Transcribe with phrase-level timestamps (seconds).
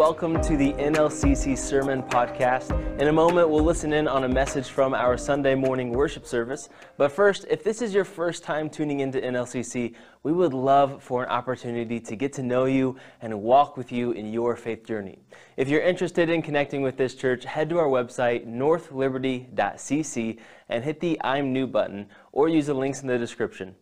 [0.00, 2.70] welcome to the NLCC Sermon Podcast.
[2.98, 6.70] In a moment, we'll listen in on a message from our Sunday morning worship service.
[6.96, 11.24] But first, if this is your first time tuning into NLCC, we would love for
[11.24, 15.18] an opportunity to get to know you and walk with you in your faith journey.
[15.58, 20.38] If you're interested in connecting with this church, head to our website, northliberty.cc,
[20.70, 23.74] and hit the I'm New button or use the links in the description.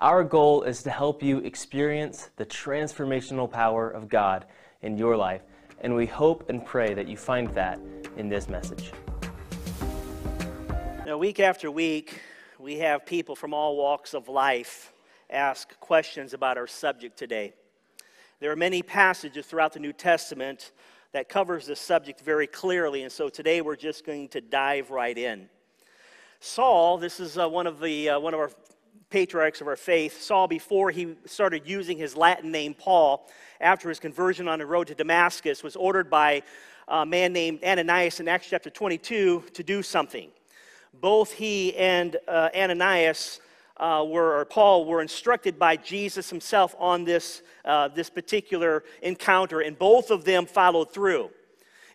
[0.00, 4.46] Our goal is to help you experience the transformational power of God
[4.82, 5.42] in your life.
[5.80, 7.80] And we hope and pray that you find that
[8.16, 8.92] in this message.
[11.06, 12.20] Now, week after week,
[12.58, 14.92] we have people from all walks of life
[15.30, 17.54] ask questions about our subject today.
[18.40, 20.72] There are many passages throughout the New Testament
[21.12, 25.16] that covers this subject very clearly, and so today we're just going to dive right
[25.16, 25.48] in.
[26.40, 28.50] Saul, this is uh, one of the uh, one of our
[29.10, 30.22] patriarchs of our faith.
[30.22, 33.28] Saul, before he started using his Latin name Paul,
[33.60, 36.42] after his conversion on the road to Damascus, was ordered by
[36.88, 40.30] a man named Ananias in Acts chapter 22 to do something.
[41.00, 43.40] Both he and uh, Ananias
[43.76, 49.60] uh, were, or Paul, were instructed by Jesus himself on this, uh, this particular encounter,
[49.60, 51.30] and both of them followed through.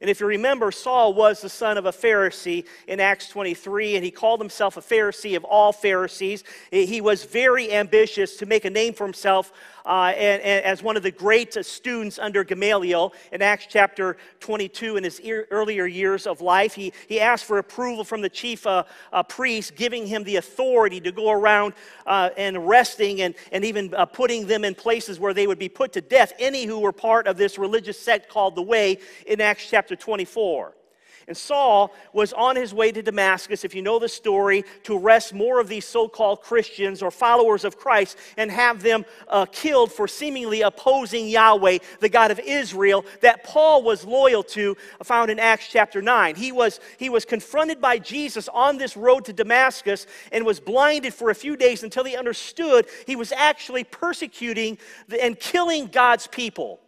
[0.02, 4.04] And if you remember, Saul was the son of a Pharisee in Acts 23, and
[4.04, 6.44] he called himself a Pharisee of all Pharisees.
[6.72, 9.52] He was very ambitious to make a name for himself
[9.86, 14.98] uh, and, and as one of the great students under Gamaliel in Acts chapter 22
[14.98, 16.74] in his earlier years of life.
[16.74, 21.00] He, he asked for approval from the chief uh, uh, priest, giving him the authority
[21.02, 21.74] to go around
[22.08, 25.70] uh, and arresting and, and even uh, putting them in places where they would be
[25.70, 29.40] put to death, any who were part of this religious sect called the Way in
[29.40, 30.74] Acts chapter 24.
[31.28, 35.34] And Saul was on his way to Damascus, if you know the story, to arrest
[35.34, 39.92] more of these so called Christians or followers of Christ and have them uh, killed
[39.92, 45.40] for seemingly opposing Yahweh, the God of Israel, that Paul was loyal to, found in
[45.40, 46.36] Acts chapter 9.
[46.36, 51.14] He was, he was confronted by Jesus on this road to Damascus and was blinded
[51.14, 54.78] for a few days until he understood he was actually persecuting
[55.20, 56.80] and killing God's people.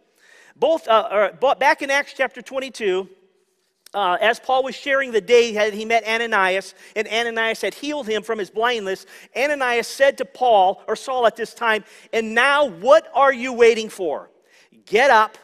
[0.58, 3.08] Both, uh, back in Acts chapter 22,
[3.94, 8.06] uh, as Paul was sharing the day that he met Ananias, and Ananias had healed
[8.06, 12.66] him from his blindness, Ananias said to Paul, or Saul at this time, And now
[12.66, 14.30] what are you waiting for?
[14.84, 15.38] Get up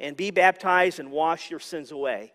[0.00, 2.32] and be baptized and wash your sins away.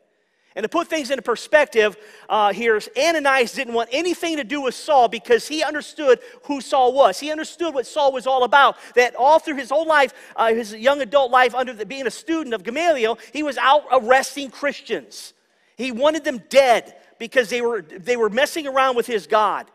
[0.55, 1.95] And to put things into perspective,
[2.27, 6.93] uh, here, Ananias didn't want anything to do with Saul because he understood who Saul
[6.93, 7.19] was.
[7.19, 8.77] He understood what Saul was all about.
[8.95, 12.11] That all through his whole life, uh, his young adult life, under the, being a
[12.11, 15.33] student of Gamaliel, he was out arresting Christians.
[15.77, 19.69] He wanted them dead because they were, they were messing around with his God.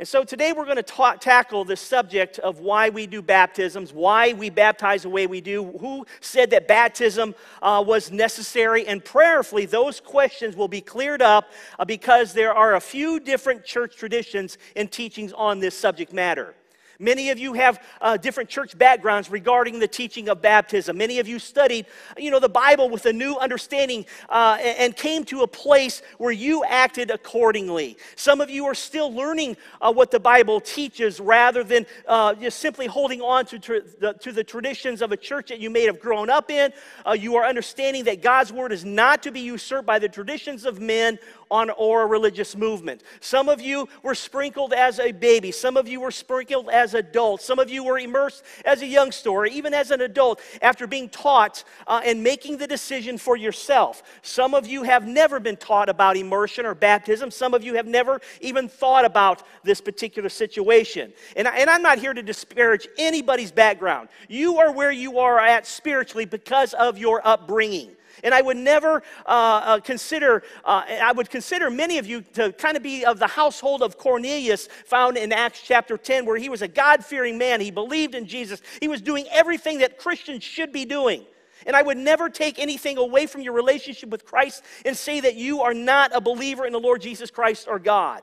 [0.00, 3.92] And so today we're going to ta- tackle the subject of why we do baptisms,
[3.92, 9.04] why we baptize the way we do, who said that baptism uh, was necessary, and
[9.04, 13.94] prayerfully those questions will be cleared up uh, because there are a few different church
[13.94, 16.54] traditions and teachings on this subject matter.
[17.00, 20.98] Many of you have uh, different church backgrounds regarding the teaching of baptism.
[20.98, 21.86] Many of you studied,
[22.18, 26.30] you know, the Bible with a new understanding uh, and came to a place where
[26.30, 27.96] you acted accordingly.
[28.16, 32.58] Some of you are still learning uh, what the Bible teaches rather than uh, just
[32.58, 35.84] simply holding on to, to, the, to the traditions of a church that you may
[35.84, 36.70] have grown up in.
[37.06, 40.66] Uh, you are understanding that God's word is not to be usurped by the traditions
[40.66, 41.18] of men
[41.50, 43.02] on or a religious movement.
[43.20, 45.50] Some of you were sprinkled as a baby.
[45.50, 47.44] Some of you were sprinkled as adults.
[47.44, 51.08] Some of you were immersed as a youngster or even as an adult after being
[51.08, 54.02] taught uh, and making the decision for yourself.
[54.22, 57.30] Some of you have never been taught about immersion or baptism.
[57.30, 61.12] Some of you have never even thought about this particular situation.
[61.36, 64.08] And, I, and I'm not here to disparage anybody's background.
[64.28, 67.96] You are where you are at spiritually because of your upbringing.
[68.22, 72.52] And I would never uh, uh, consider, uh, I would consider many of you to
[72.52, 76.48] kind of be of the household of Cornelius, found in Acts chapter 10, where he
[76.48, 77.60] was a God fearing man.
[77.60, 81.24] He believed in Jesus, he was doing everything that Christians should be doing.
[81.66, 85.36] And I would never take anything away from your relationship with Christ and say that
[85.36, 88.22] you are not a believer in the Lord Jesus Christ or God.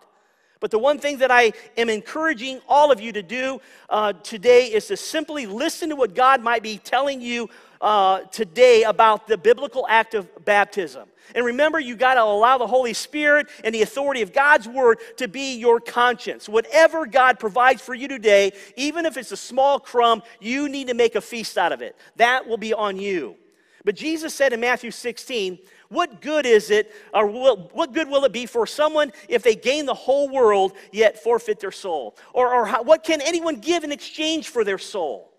[0.60, 4.66] But the one thing that I am encouraging all of you to do uh, today
[4.66, 7.50] is to simply listen to what God might be telling you
[7.82, 11.08] uh, today about the biblical act of baptism.
[11.36, 15.00] And remember, you got to allow the Holy Spirit and the authority of God's word
[15.18, 16.48] to be your conscience.
[16.48, 20.94] Whatever God provides for you today, even if it's a small crumb, you need to
[20.94, 21.96] make a feast out of it.
[22.16, 23.36] That will be on you.
[23.84, 25.60] But Jesus said in Matthew 16,
[25.90, 29.86] what good is it, or what good will it be for someone if they gain
[29.86, 32.18] the whole world yet forfeit their soul?
[32.34, 35.32] Or, or how, what can anyone give in exchange for their soul?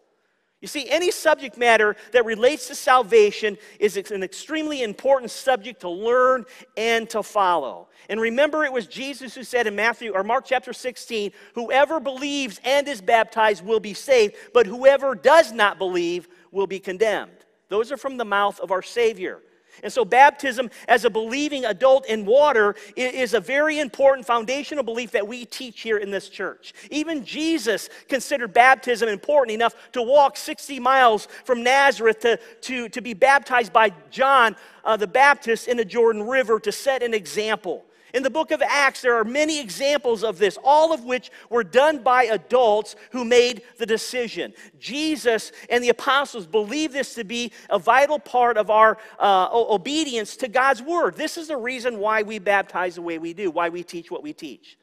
[0.61, 5.89] You see, any subject matter that relates to salvation is an extremely important subject to
[5.89, 6.45] learn
[6.77, 7.89] and to follow.
[8.09, 12.61] And remember, it was Jesus who said in Matthew or Mark chapter 16, whoever believes
[12.65, 17.45] and is baptized will be saved, but whoever does not believe will be condemned.
[17.69, 19.41] Those are from the mouth of our Savior.
[19.83, 25.11] And so, baptism as a believing adult in water is a very important foundational belief
[25.13, 26.73] that we teach here in this church.
[26.91, 33.01] Even Jesus considered baptism important enough to walk 60 miles from Nazareth to, to, to
[33.01, 37.85] be baptized by John uh, the Baptist in the Jordan River to set an example.
[38.15, 41.65] In the book of Acts, there are many examples of this, all of which were
[41.65, 44.55] done by adults who made the decision.
[44.79, 50.37] Jesus and the apostles believe this to be a vital part of our uh, obedience
[50.39, 51.17] to God's word.
[51.17, 54.23] This is the reason why we baptize the way we do, why we teach what
[54.23, 54.79] we teach.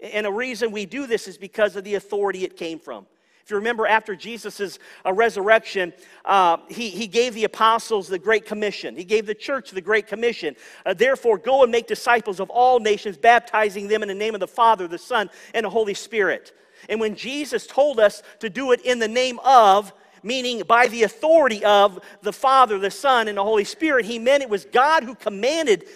[0.00, 3.06] And a reason we do this is because of the authority it came from.
[3.44, 5.92] If you remember, after Jesus' uh, resurrection,
[6.24, 8.96] uh, he, he gave the apostles the Great Commission.
[8.96, 10.54] He gave the church the Great Commission.
[10.84, 14.40] Uh, Therefore, go and make disciples of all nations, baptizing them in the name of
[14.40, 16.52] the Father, the Son, and the Holy Spirit.
[16.88, 19.92] And when Jesus told us to do it in the name of,
[20.22, 24.42] meaning by the authority of the Father, the Son, and the Holy Spirit, he meant
[24.42, 25.86] it was God who commanded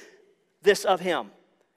[0.62, 1.30] this of him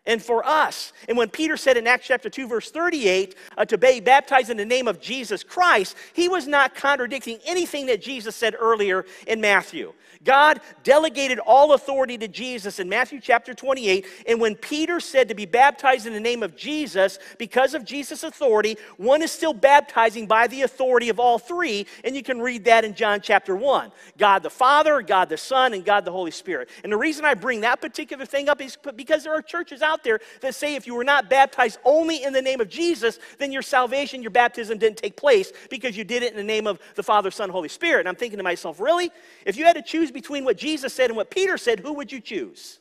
[0.07, 0.94] and for us.
[1.07, 4.57] And when Peter said in Acts chapter 2, verse 38, uh, to be baptized in
[4.57, 9.42] the name of Jesus Christ, he was not contradicting anything that Jesus said earlier in
[9.42, 9.94] Matthew.
[10.24, 14.06] God delegated all authority to Jesus in Matthew chapter 28.
[14.28, 18.24] And when Peter said to be baptized in the name of Jesus, because of Jesus'
[18.24, 21.86] authority, one is still baptizing by the authority of all three.
[22.04, 25.74] And you can read that in John chapter 1 God the Father, God the Son,
[25.74, 26.69] and God the Holy Spirit.
[26.84, 30.04] And the reason I bring that particular thing up is because there are churches out
[30.04, 33.52] there that say if you were not baptized only in the name of Jesus, then
[33.52, 36.80] your salvation, your baptism didn't take place because you did it in the name of
[36.96, 38.02] the Father, Son, Holy Spirit.
[38.02, 39.12] And I'm thinking to myself, really?
[39.46, 42.12] If you had to choose between what Jesus said and what Peter said, who would
[42.12, 42.80] you choose?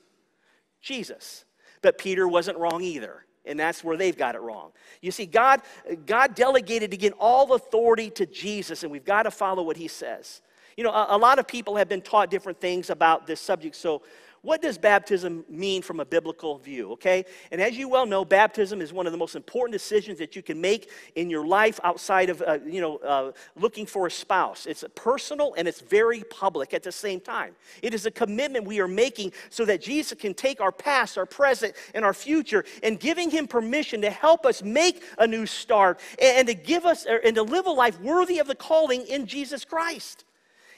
[0.81, 1.44] Jesus.
[1.82, 3.25] But Peter wasn't wrong either.
[3.44, 4.73] And that's where they've got it wrong.
[5.00, 5.62] You see, God,
[6.05, 10.43] God delegated again all authority to Jesus, and we've got to follow what he says.
[10.76, 13.76] You know, a, a lot of people have been taught different things about this subject,
[13.76, 14.02] so
[14.43, 17.25] what does baptism mean from a biblical view, okay?
[17.50, 20.43] And as you well know, baptism is one of the most important decisions that you
[20.43, 24.67] can make in your life outside of, uh, you know, uh, looking for a spouse.
[24.67, 27.55] It's personal and it's very public at the same time.
[27.83, 31.27] It is a commitment we are making so that Jesus can take our past, our
[31.27, 35.99] present, and our future and giving him permission to help us make a new start
[36.21, 39.27] and, and to give us, and to live a life worthy of the calling in
[39.27, 40.25] Jesus Christ.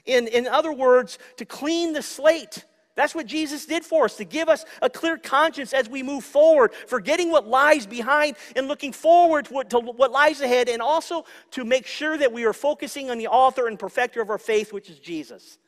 [0.07, 2.65] In, in other words, to clean the slate
[2.99, 6.25] that's what Jesus did for us, to give us a clear conscience as we move
[6.25, 10.83] forward, forgetting what lies behind and looking forward to what, to what, lies ahead, and
[10.83, 14.39] also to make sure that we are focusing on the author and perfecter of our
[14.39, 15.59] faith, which is Jesus.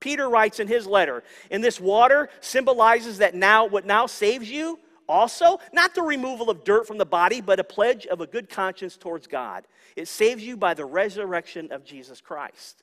[0.00, 4.78] Peter writes in his letter, and this water symbolizes that now what now saves you
[5.08, 8.50] also not the removal of dirt from the body, but a pledge of a good
[8.50, 9.64] conscience towards God.
[9.94, 12.82] It saves you by the resurrection of Jesus Christ.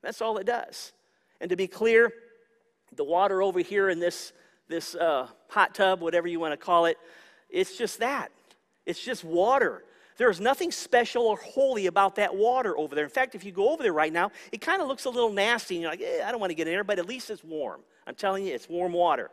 [0.00, 0.92] That's all it does.
[1.40, 2.12] And to be clear,
[2.96, 4.32] the water over here in this,
[4.68, 6.98] this uh, hot tub, whatever you want to call it,
[7.50, 8.30] it's just that.
[8.86, 9.84] It's just water.
[10.16, 13.04] There's nothing special or holy about that water over there.
[13.04, 15.32] In fact, if you go over there right now, it kind of looks a little
[15.32, 15.76] nasty.
[15.76, 17.42] And you're like, eh, I don't want to get in there, but at least it's
[17.42, 17.80] warm.
[18.06, 19.30] I'm telling you, it's warm water.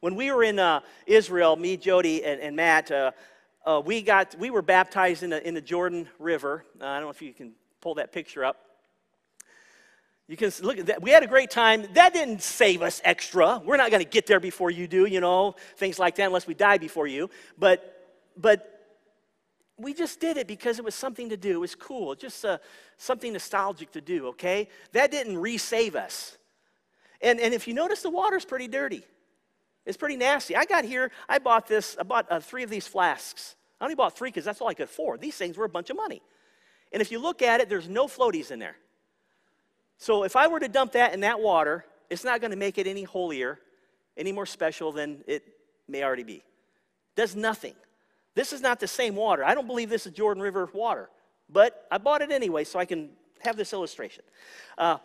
[0.00, 3.10] When we were in uh, Israel, me, Jody, and, and Matt, uh,
[3.66, 6.64] uh, we, got, we were baptized in the, in the Jordan River.
[6.80, 8.69] Uh, I don't know if you can pull that picture up.
[10.30, 11.02] You can look at that.
[11.02, 11.88] We had a great time.
[11.94, 13.60] That didn't save us extra.
[13.64, 16.46] We're not going to get there before you do, you know, things like that, unless
[16.46, 17.28] we die before you.
[17.58, 18.80] But, but
[19.76, 21.56] we just did it because it was something to do.
[21.56, 22.58] It was cool, just uh,
[22.96, 24.68] something nostalgic to do, okay?
[24.92, 26.38] That didn't resave us.
[27.20, 29.02] And, and if you notice, the water's pretty dirty.
[29.84, 30.54] It's pretty nasty.
[30.54, 33.56] I got here, I bought this, I bought uh, three of these flasks.
[33.80, 35.20] I only bought three because that's all I could afford.
[35.20, 36.22] These things were a bunch of money.
[36.92, 38.76] And if you look at it, there's no floaties in there.
[40.00, 42.78] So if I were to dump that in that water, it's not going to make
[42.78, 43.60] it any holier,
[44.16, 45.44] any more special than it
[45.86, 46.42] may already be.
[47.16, 47.74] Does nothing.
[48.34, 49.44] This is not the same water.
[49.44, 51.10] I don't believe this is Jordan River water,
[51.50, 54.24] but I bought it anyway so I can have this illustration.
[54.78, 54.96] Uh,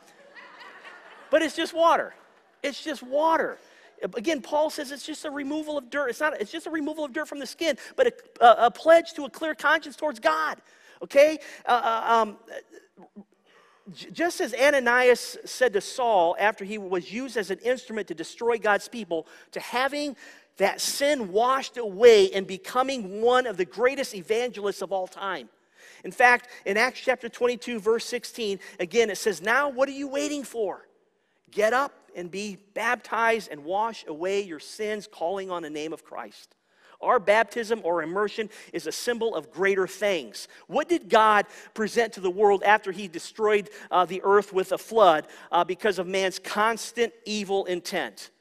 [1.29, 2.15] but it's just water.
[2.63, 3.57] It's just water.
[4.01, 6.07] Again, Paul says it's just a removal of dirt.
[6.07, 6.39] It's not.
[6.39, 9.25] It's just a removal of dirt from the skin, but a, a, a pledge to
[9.25, 10.61] a clear conscience towards God.
[11.03, 11.37] Okay.
[11.65, 12.37] Uh, uh um,
[13.93, 18.57] just as Ananias said to Saul after he was used as an instrument to destroy
[18.57, 20.15] God's people, to having
[20.57, 25.49] that sin washed away and becoming one of the greatest evangelists of all time.
[26.03, 30.07] In fact, in Acts chapter 22, verse 16, again it says, Now what are you
[30.07, 30.87] waiting for?
[31.51, 36.03] Get up and be baptized and wash away your sins, calling on the name of
[36.03, 36.55] Christ.
[37.05, 40.47] Our baptism or immersion is a symbol of greater things.
[40.67, 44.77] What did God present to the world after He destroyed uh, the earth with a
[44.77, 48.31] flood uh, because of man's constant evil intent?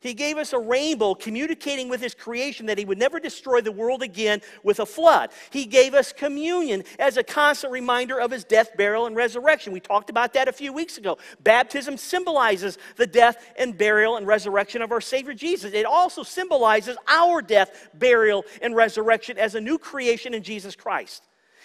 [0.00, 3.72] He gave us a rainbow communicating with his creation that he would never destroy the
[3.72, 5.30] world again with a flood.
[5.50, 9.72] He gave us communion as a constant reminder of his death, burial, and resurrection.
[9.72, 11.18] We talked about that a few weeks ago.
[11.40, 15.72] Baptism symbolizes the death and burial and resurrection of our Savior Jesus.
[15.72, 21.24] It also symbolizes our death, burial, and resurrection as a new creation in Jesus Christ.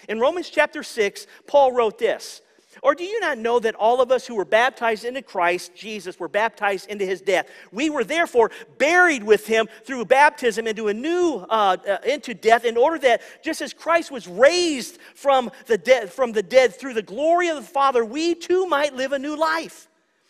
[0.09, 2.41] In Romans chapter 6, Paul wrote this
[2.83, 6.19] or do you not know that all of us who were baptized into Christ Jesus
[6.19, 7.47] were baptized into his death?
[7.71, 12.65] We were therefore buried with him through baptism into a new uh, uh, into death,
[12.65, 16.93] in order that just as Christ was raised from the dead from the dead through
[16.93, 19.87] the glory of the Father, we too might live a new life.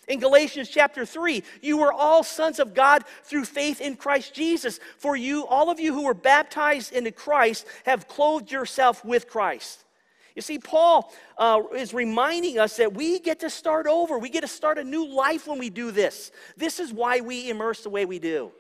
[0.08, 4.80] In Galatians chapter 3, you were all sons of God through faith in Christ Jesus.
[4.98, 9.86] For you, all of you who were baptized into Christ, have clothed yourself with Christ.
[10.36, 14.18] You see, Paul uh, is reminding us that we get to start over.
[14.18, 16.32] We get to start a new life when we do this.
[16.58, 18.52] This is why we immerse the way we do.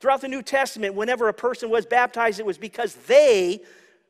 [0.00, 3.60] Throughout the New Testament, whenever a person was baptized, it was because they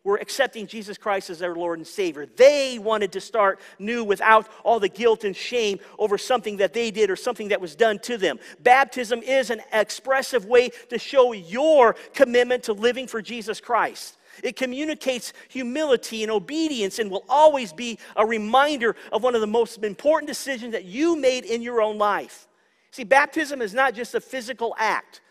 [0.04, 2.26] were accepting Jesus Christ as their Lord and Savior.
[2.26, 6.90] They wanted to start new without all the guilt and shame over something that they
[6.90, 8.40] did or something that was done to them.
[8.60, 14.16] Baptism is an expressive way to show your commitment to living for Jesus Christ.
[14.42, 19.46] It communicates humility and obedience and will always be a reminder of one of the
[19.46, 22.48] most important decisions that you made in your own life.
[22.90, 25.22] See, baptism is not just a physical act,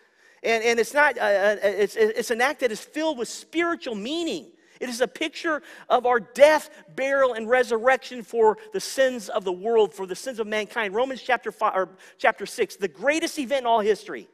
[0.44, 3.96] and, and it's, not, uh, uh, it's, it's an act that is filled with spiritual
[3.96, 4.48] meaning.
[4.80, 9.52] It is a picture of our death, burial, and resurrection for the sins of the
[9.52, 10.96] world, for the sins of mankind.
[10.96, 14.28] Romans chapter, five, or chapter 6, the greatest event in all history.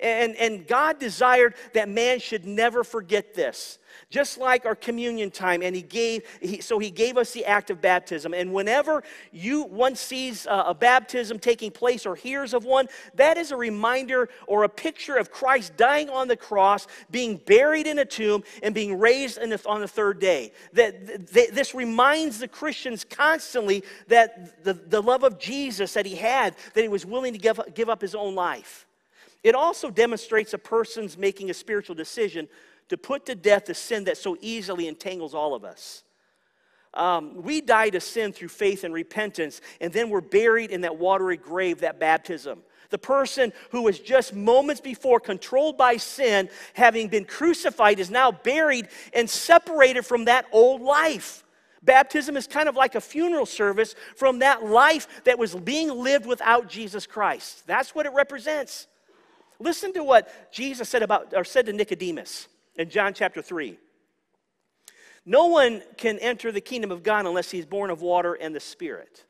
[0.00, 3.78] And, and God desired that man should never forget this.
[4.10, 7.68] Just like our communion time, and he gave, he, so he gave us the act
[7.68, 8.32] of baptism.
[8.32, 9.02] And whenever
[9.32, 13.56] you one sees a, a baptism taking place or hears of one, that is a
[13.56, 18.44] reminder or a picture of Christ dying on the cross, being buried in a tomb,
[18.62, 20.52] and being raised the, on the third day.
[20.74, 26.14] That, that this reminds the Christians constantly that the, the love of Jesus that he
[26.14, 28.86] had, that he was willing to give, give up his own life.
[29.42, 32.48] It also demonstrates a person's making a spiritual decision
[32.88, 36.02] to put to death the sin that so easily entangles all of us.
[36.94, 40.96] Um, we die to sin through faith and repentance, and then we're buried in that
[40.96, 42.62] watery grave, that baptism.
[42.90, 48.32] The person who was just moments before controlled by sin, having been crucified, is now
[48.32, 51.44] buried and separated from that old life.
[51.82, 56.26] Baptism is kind of like a funeral service from that life that was being lived
[56.26, 57.66] without Jesus Christ.
[57.66, 58.88] That's what it represents.
[59.60, 63.78] Listen to what Jesus said about or said to Nicodemus in John chapter 3.
[65.26, 68.60] No one can enter the kingdom of God unless he's born of water and the
[68.60, 69.24] Spirit.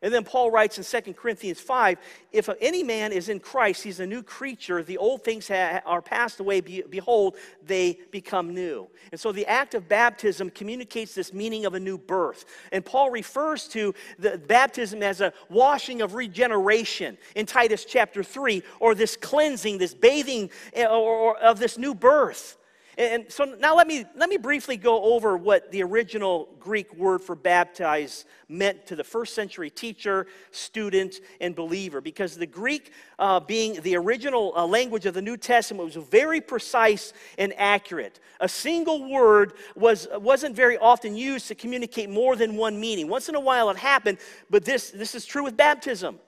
[0.00, 1.98] And then Paul writes in 2 Corinthians 5
[2.30, 4.84] if any man is in Christ, he's a new creature.
[4.84, 6.60] The old things ha- are passed away.
[6.60, 7.36] Be- behold,
[7.66, 8.88] they become new.
[9.10, 12.44] And so the act of baptism communicates this meaning of a new birth.
[12.70, 18.62] And Paul refers to the baptism as a washing of regeneration in Titus chapter 3,
[18.78, 22.56] or this cleansing, this bathing eh, or, or of this new birth.
[22.98, 27.22] And so now let me, let me briefly go over what the original Greek word
[27.22, 32.00] for baptize meant to the first century teacher, student, and believer.
[32.00, 32.90] Because the Greek,
[33.20, 38.18] uh, being the original uh, language of the New Testament, was very precise and accurate.
[38.40, 43.06] A single word was, wasn't very often used to communicate more than one meaning.
[43.06, 44.18] Once in a while it happened,
[44.50, 46.18] but this, this is true with baptism.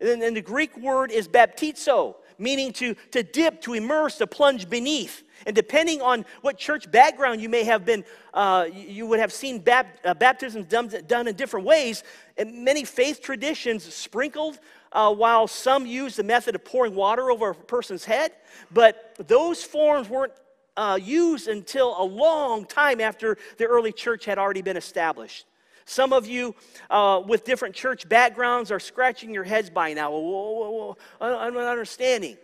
[0.00, 4.70] And, and the Greek word is baptizo, meaning to, to dip, to immerse, to plunge
[4.70, 5.22] beneath.
[5.46, 9.58] And depending on what church background you may have been, uh, you would have seen
[9.58, 12.02] bap- uh, baptisms done, done, in different ways.
[12.36, 14.58] And many faith traditions sprinkled,
[14.92, 18.32] uh, while some use the method of pouring water over a person's head.
[18.70, 20.32] But those forms weren't
[20.76, 25.46] uh, used until a long time after the early church had already been established.
[25.84, 26.54] Some of you
[26.90, 30.10] uh, with different church backgrounds are scratching your heads by now.
[30.10, 32.38] Whoa, whoa, whoa, I'm not understanding.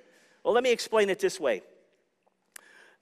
[0.45, 1.63] Well, let me explain it this way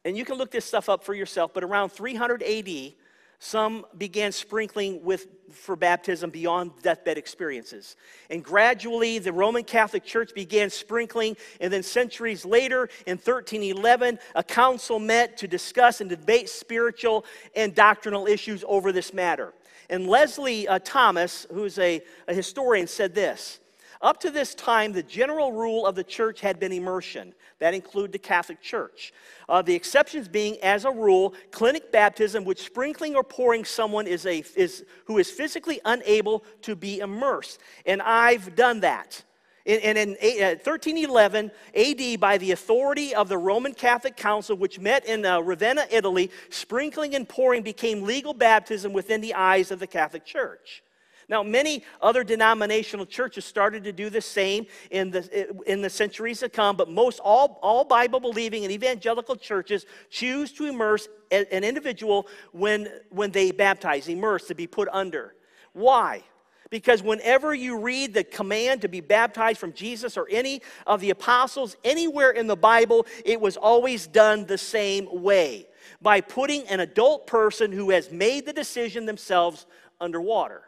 [0.04, 2.92] and you can look this stuff up for yourself, but around 300 AD,
[3.40, 7.94] Some began sprinkling with, for baptism beyond deathbed experiences.
[8.30, 11.36] And gradually, the Roman Catholic Church began sprinkling.
[11.60, 17.24] And then, centuries later, in 1311, a council met to discuss and debate spiritual
[17.54, 19.52] and doctrinal issues over this matter.
[19.90, 23.60] And Leslie uh, Thomas, who's a, a historian, said this
[24.00, 27.34] Up to this time, the general rule of the church had been immersion.
[27.58, 29.12] That include the Catholic Church.
[29.48, 34.24] Uh, the exceptions being, as a rule, clinic baptism, which sprinkling or pouring someone is
[34.24, 37.60] a, is, who is physically unable to be immersed.
[37.86, 39.24] And I've done that.
[39.66, 45.04] And in 1311 uh, AD, by the authority of the Roman Catholic Council, which met
[45.04, 49.86] in uh, Ravenna, Italy, sprinkling and pouring became legal baptism within the eyes of the
[49.86, 50.82] Catholic Church.
[51.28, 56.40] Now, many other denominational churches started to do the same in the, in the centuries
[56.40, 61.64] to come, but most all, all Bible believing and evangelical churches choose to immerse an
[61.64, 65.34] individual when, when they baptize, immerse, to be put under.
[65.74, 66.22] Why?
[66.70, 71.10] Because whenever you read the command to be baptized from Jesus or any of the
[71.10, 75.66] apostles, anywhere in the Bible, it was always done the same way
[76.00, 79.66] by putting an adult person who has made the decision themselves
[80.00, 80.67] underwater.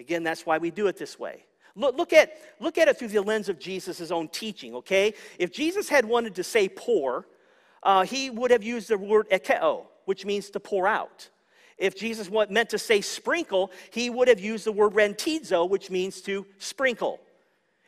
[0.00, 1.44] Again, that's why we do it this way.
[1.76, 5.14] Look, look, at, look at it through the lens of Jesus' own teaching, okay?
[5.38, 7.26] If Jesus had wanted to say pour,
[7.82, 11.28] uh, he would have used the word ekeo, which means to pour out.
[11.78, 16.20] If Jesus meant to say sprinkle, he would have used the word rantizo, which means
[16.22, 17.20] to sprinkle.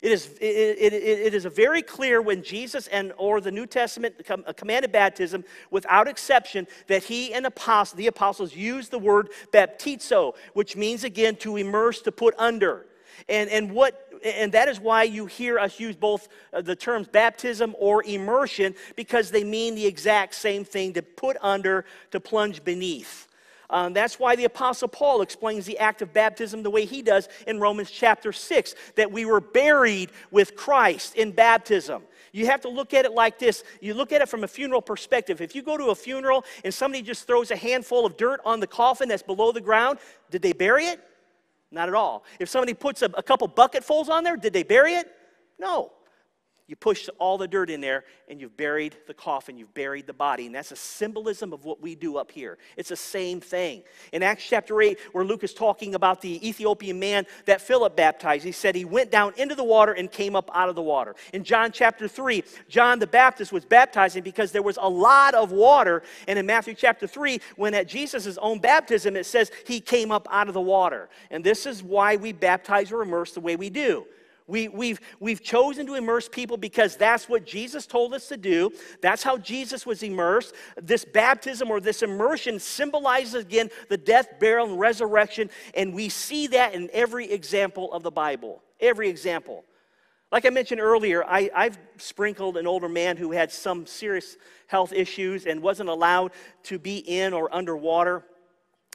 [0.02, 4.21] It is, it, it, it is very clear when Jesus and or the New Testament
[4.56, 10.75] commanded baptism without exception that he and apostle, the apostles used the word baptizo, which
[10.75, 12.87] means again to immerse, to put under.
[13.28, 17.09] And, and what and that is why you hear us use both uh, the terms
[17.09, 22.62] baptism or immersion because they mean the exact same thing to put under, to plunge
[22.62, 23.26] beneath.
[23.72, 27.28] Um, that's why the Apostle Paul explains the act of baptism the way he does
[27.46, 32.02] in Romans chapter 6 that we were buried with Christ in baptism.
[32.32, 33.64] You have to look at it like this.
[33.80, 35.40] You look at it from a funeral perspective.
[35.40, 38.60] If you go to a funeral and somebody just throws a handful of dirt on
[38.60, 39.98] the coffin that's below the ground,
[40.30, 41.00] did they bury it?
[41.70, 42.24] Not at all.
[42.38, 45.11] If somebody puts a, a couple bucketfuls on there, did they bury it?
[45.58, 45.92] No.
[46.72, 50.14] You push all the dirt in there and you've buried the coffin, you've buried the
[50.14, 50.46] body.
[50.46, 52.56] And that's a symbolism of what we do up here.
[52.78, 53.82] It's the same thing.
[54.11, 58.42] In Acts chapter 8, where Luke is talking about the Ethiopian man that Philip baptized,
[58.42, 61.14] he said he went down into the water and came up out of the water.
[61.35, 65.52] In John chapter 3, John the Baptist was baptizing because there was a lot of
[65.52, 66.02] water.
[66.26, 70.26] And in Matthew chapter 3, when at Jesus' own baptism, it says he came up
[70.30, 71.11] out of the water.
[71.30, 74.06] And this is why we baptize or immerse the way we do.
[74.46, 78.72] We, we've, we've chosen to immerse people because that's what Jesus told us to do.
[79.00, 80.55] That's how Jesus was immersed.
[80.81, 85.50] This baptism or this immersion symbolizes again the death, burial, and resurrection.
[85.74, 88.62] And we see that in every example of the Bible.
[88.81, 89.64] Every example.
[90.33, 94.92] Like I mentioned earlier, I, have sprinkled an older man who had some serious health
[94.92, 96.33] issues and wasn't allowed
[96.64, 98.24] to be in or underwater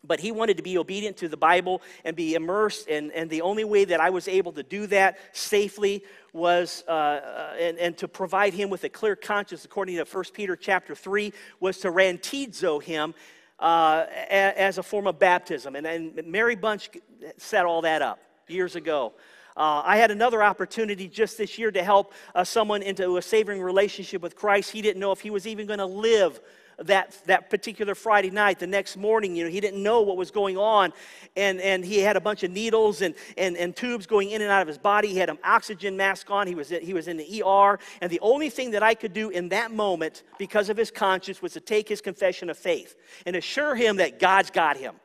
[0.08, 2.88] but he wanted to be obedient to the Bible and be immersed.
[2.88, 6.92] And, and the only way that I was able to do that safely was, uh,
[6.92, 10.96] uh, and, and to provide him with a clear conscience, according to 1 Peter chapter
[10.96, 13.14] 3, was to rantizo him
[13.60, 15.76] uh, as a form of baptism.
[15.76, 16.90] And, and Mary Bunch
[17.38, 19.14] set all that up years ago.
[19.56, 23.60] Uh, I had another opportunity just this year to help uh, someone into a saving
[23.60, 24.72] relationship with Christ.
[24.72, 26.40] He didn't know if he was even going to live
[26.84, 28.60] that, that particular Friday night.
[28.60, 30.94] The next morning, you know, he didn't know what was going on.
[31.36, 34.52] And, and he had a bunch of needles and, and, and tubes going in and
[34.52, 35.10] out of his body.
[35.10, 36.48] He had an oxygen mask on.
[36.48, 37.80] He was, he was in the ER.
[38.02, 41.42] And the only thing that I could do in that moment, because of his conscience,
[41.42, 44.96] was to take his confession of faith and assure him that God's got him.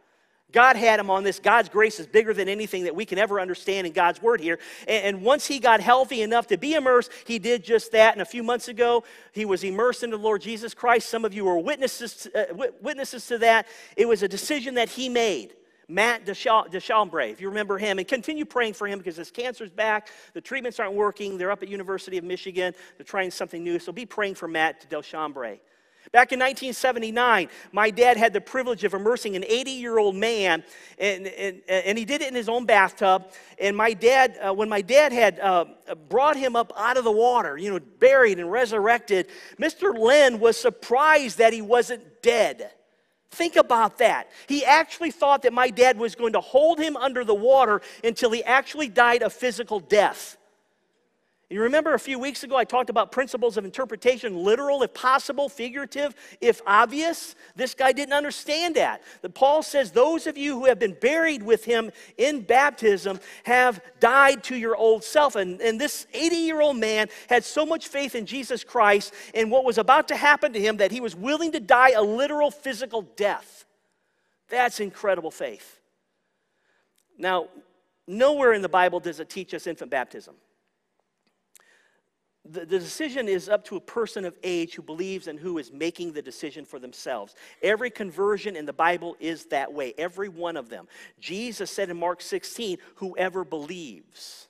[0.52, 1.38] God had him on this.
[1.38, 4.58] God's grace is bigger than anything that we can ever understand in God's word here.
[4.86, 8.14] And, and, once he got healthy enough to be immersed, he did just that.
[8.14, 11.08] And a few months ago, he was immersed into the Lord Jesus Christ.
[11.08, 12.44] Some of you were witnesses uh,
[12.80, 13.66] witnesses to that.
[13.96, 15.54] It was a decision that he made.
[15.88, 20.08] Matt Deschambre, if you remember him, and continue praying for him because his cancer's back,
[20.32, 21.36] the treatments aren't working.
[21.36, 22.72] They're up at University of Michigan.
[22.96, 23.78] They're trying something new.
[23.78, 25.58] So be praying for Matt Deschambre.
[26.10, 30.64] Back in 1979, my dad had the privilege of immersing an 80 year old man,
[30.98, 33.30] and, and, and he did it in his own bathtub.
[33.58, 35.66] And my dad, uh, when my dad had uh,
[36.08, 39.96] brought him up out of the water, you know, buried and resurrected, Mr.
[39.96, 42.72] Lynn was surprised that he wasn't dead.
[43.30, 44.30] Think about that.
[44.46, 48.30] He actually thought that my dad was going to hold him under the water until
[48.30, 50.36] he actually died a physical death.
[51.52, 55.50] You remember a few weeks ago I talked about principles of interpretation literal if possible,
[55.50, 57.34] figurative if obvious?
[57.54, 59.02] This guy didn't understand that.
[59.20, 63.82] That Paul says those of you who have been buried with him in baptism have
[64.00, 65.36] died to your old self.
[65.36, 69.50] And, and this 80 year old man had so much faith in Jesus Christ and
[69.50, 72.50] what was about to happen to him that he was willing to die a literal
[72.50, 73.66] physical death.
[74.48, 75.80] That's incredible faith.
[77.18, 77.48] Now,
[78.08, 80.34] nowhere in the Bible does it teach us infant baptism
[82.44, 85.72] the, the decision is up to a person of age who believes and who is
[85.72, 87.34] making the decision for themselves.
[87.62, 90.88] Every conversion in the Bible is that way, every one of them.
[91.20, 94.48] Jesus said in Mark 16, whoever believes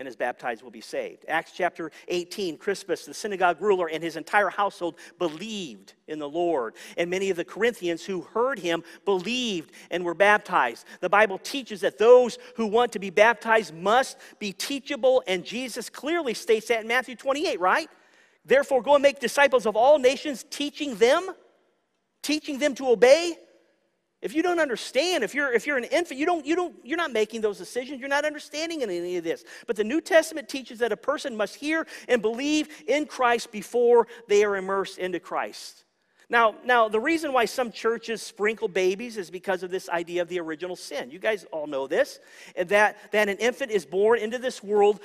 [0.00, 1.26] and is baptized will be saved.
[1.28, 6.74] Acts chapter 18, Crispus, the synagogue ruler, and his entire household believed in the Lord.
[6.96, 10.86] And many of the Corinthians who heard him believed and were baptized.
[11.00, 15.90] The Bible teaches that those who want to be baptized must be teachable, and Jesus
[15.90, 17.90] clearly states that in Matthew 28, right?
[18.46, 21.28] Therefore, go and make disciples of all nations, teaching them,
[22.22, 23.36] teaching them to obey
[24.22, 26.98] if you don't understand, if you're if you're an infant, you don't you don't you're
[26.98, 28.00] not making those decisions.
[28.00, 29.44] You're not understanding any of this.
[29.66, 34.08] But the New Testament teaches that a person must hear and believe in Christ before
[34.28, 35.84] they are immersed into Christ.
[36.30, 40.28] Now, now the reason why some churches sprinkle babies is because of this idea of
[40.28, 41.10] the original sin.
[41.10, 42.20] You guys all know this,
[42.56, 45.00] and that that an infant is born into this world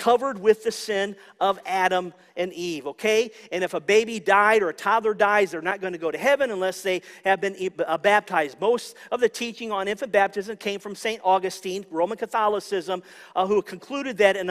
[0.00, 3.30] covered with the sin of Adam and Eve, okay?
[3.52, 6.16] And if a baby died or a toddler dies, they're not going to go to
[6.16, 8.58] heaven unless they have been uh, baptized.
[8.60, 11.20] Most of the teaching on infant baptism came from St.
[11.22, 13.02] Augustine, Roman Catholicism,
[13.36, 14.48] uh, who concluded that an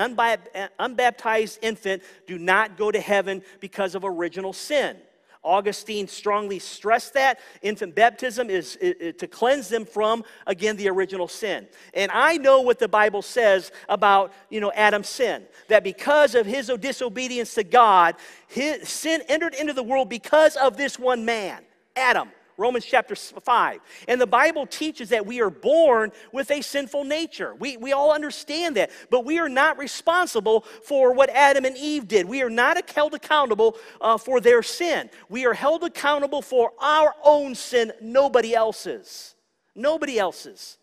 [0.77, 4.97] unbaptized infant do not go to heaven because of original sin.
[5.43, 8.77] Augustine strongly stressed that infant baptism is,
[9.17, 11.67] to cleanse them from, again, the original sin.
[11.93, 15.45] And I know what the Bible says about, you know, Adam's sin.
[15.69, 18.15] That because of his disobedience to God,
[18.47, 21.63] his sin entered into the world because of this one man,
[21.95, 22.29] Adam.
[22.59, 23.79] Romans chapter 5.
[24.07, 27.55] And the Bible teaches that we are born with a sinful nature.
[27.55, 28.91] We, we all understand that.
[29.09, 32.27] But we are not responsible for what Adam and Eve did.
[32.27, 35.09] We are not held accountable uh, for their sin.
[35.29, 39.35] We are held accountable for our own sin, nobody else's.
[39.73, 40.77] Nobody else's.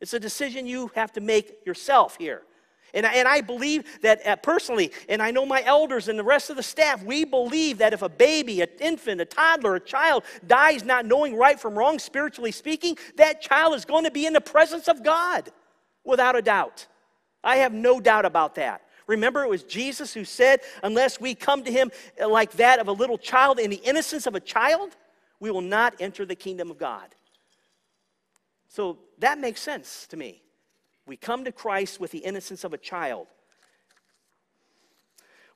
[0.00, 2.42] It's a decision you have to make yourself here.
[2.96, 6.24] And I, and I believe that uh, personally, and I know my elders and the
[6.24, 9.80] rest of the staff, we believe that if a baby, an infant, a toddler, a
[9.80, 14.24] child dies not knowing right from wrong, spiritually speaking, that child is going to be
[14.24, 15.50] in the presence of God,
[16.04, 16.86] without a doubt.
[17.44, 18.80] I have no doubt about that.
[19.06, 21.92] Remember, it was Jesus who said, Unless we come to him
[22.26, 24.96] like that of a little child in the innocence of a child,
[25.38, 27.14] we will not enter the kingdom of God.
[28.68, 30.42] So that makes sense to me.
[31.06, 33.28] We come to Christ with the innocence of a child.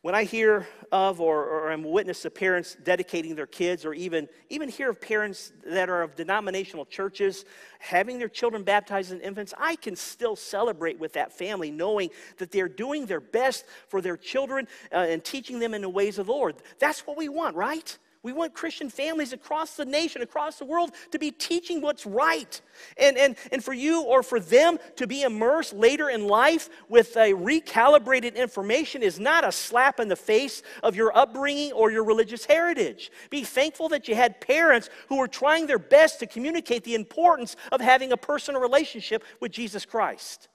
[0.03, 4.29] When I hear of or, or am witness of parents dedicating their kids, or even,
[4.49, 7.45] even hear of parents that are of denominational churches
[7.81, 12.09] having their children baptized as infants, I can still celebrate with that family knowing
[12.39, 16.19] that they're doing their best for their children uh, and teaching them in the ways
[16.19, 16.57] of the Lord.
[16.79, 17.99] That's what we want, right?
[18.23, 22.61] We want Christian families across the nation, across the world, to be teaching what's right.
[22.99, 27.17] And, and, and for you or for them to be immersed later in life with
[27.17, 32.05] a recalibrated information is not a slap in the face of your upbringing or your
[32.05, 33.11] religious heritage.
[33.31, 37.57] Be thankful that you had parents who were trying their best to communicate the importance
[37.73, 40.49] of having a personal relationship with Jesus Christ.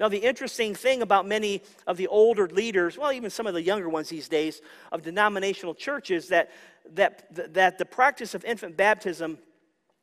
[0.00, 3.62] Now, the interesting thing about many of the older leaders, well, even some of the
[3.62, 4.60] younger ones these days,
[4.92, 6.50] of denominational churches, that,
[6.94, 9.38] that, that the practice of infant baptism,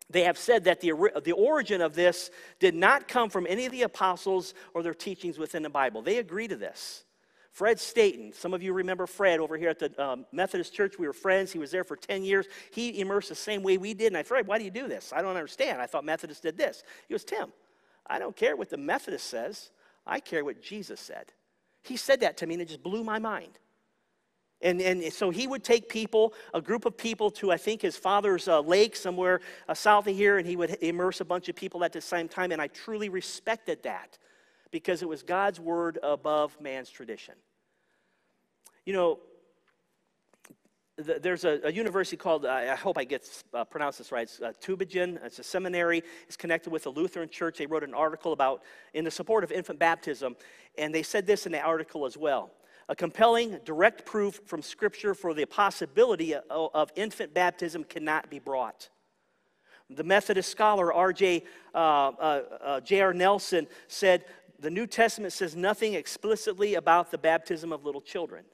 [0.10, 0.94] they have said that the,
[1.24, 5.38] the origin of this did not come from any of the apostles or their teachings
[5.38, 6.02] within the Bible.
[6.02, 7.04] They agree to this.
[7.52, 11.00] Fred Staten, some of you remember Fred over here at the um, Methodist Church.
[11.00, 11.54] We were friends.
[11.54, 12.48] He was there for 10 years.
[12.72, 14.08] He immersed the same way we did.
[14.08, 15.14] And I, said, Fred, why do you do this?
[15.16, 15.82] I don't understand.
[15.82, 16.84] I thought Methodists did this.
[17.08, 17.54] He goes, Tim,
[18.06, 19.72] I don't care what the Methodist says.
[20.06, 21.32] I care what Jesus said.
[21.82, 23.58] He said that to me and it just blew my mind.
[24.62, 27.98] And, and so he would take people, a group of people, to I think his
[27.98, 31.56] father's uh, lake somewhere uh, south of here, and he would immerse a bunch of
[31.56, 32.52] people at the same time.
[32.52, 34.18] And I truly respected that
[34.72, 37.36] because it was God's word above man's tradition.
[38.86, 39.20] You know,
[40.98, 44.54] there's a, a, university called, I hope I get uh, pronounced this right, it's uh,
[44.62, 45.24] Tübingen.
[45.26, 46.02] It's a seminary.
[46.26, 47.58] It's connected with the Lutheran Church.
[47.58, 48.64] They wrote an article about,
[48.94, 50.38] in the support of infant baptism,
[50.78, 52.52] and they said this in the article as well.
[52.88, 58.90] A compelling, direct proof from Scripture for the possibility of, infant baptism cannot be brought.
[59.90, 61.44] The Methodist scholar R.J.
[61.74, 63.14] Uh, uh, uh, J.R.
[63.14, 64.26] Nelson said,
[64.60, 68.46] the New Testament says nothing explicitly about the baptism of little children.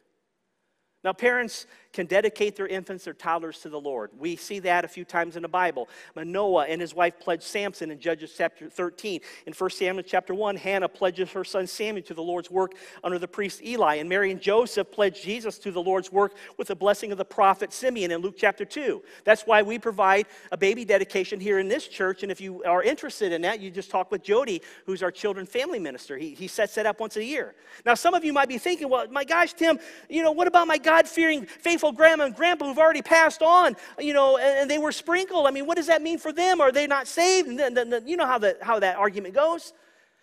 [1.03, 4.11] Now, parents can dedicate their infants or toddlers to the Lord.
[4.17, 5.89] We see that a few times in the Bible.
[6.15, 9.19] Manoah and his wife pledged Samson in Judges chapter 13.
[9.45, 12.73] In 1 Samuel chapter 1, Hannah pledges her son Samuel to the Lord's work
[13.03, 13.95] under the priest Eli.
[13.95, 17.25] And Mary and Joseph pledged Jesus to the Lord's work with the blessing of the
[17.25, 19.01] prophet Simeon in Luke chapter 2.
[19.25, 22.23] That's why we provide a baby dedication here in this church.
[22.23, 25.45] And if you are interested in that, you just talk with Jody, who's our children
[25.45, 26.17] family minister.
[26.17, 27.53] He, he sets that up once a year.
[27.85, 30.67] Now, some of you might be thinking, well, my gosh, Tim, you know, what about
[30.67, 34.69] my God fearing, faithful grandma and grandpa who've already passed on, you know, and, and,
[34.69, 35.47] they were sprinkled.
[35.47, 36.59] I mean, what does that mean for them?
[36.59, 37.47] Are they not saved?
[37.47, 39.73] And then, you know how, the, how that argument goes.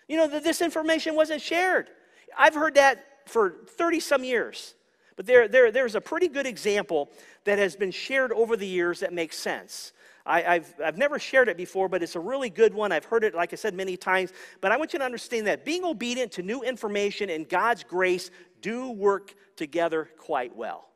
[0.08, 1.88] You know, that this information wasn't shared.
[2.36, 4.74] I've heard that for 30 some years.
[5.16, 7.10] But there, there, there's a pretty good example
[7.44, 9.92] that has been shared over the years that makes sense.
[10.28, 12.92] I, have I've never shared it before, but it's a really good one.
[12.92, 14.32] I've heard it, like I said, many times.
[14.60, 18.30] But I want you to understand that being obedient to new information and God's grace
[18.60, 20.88] do work together quite well.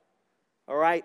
[0.69, 1.05] All right?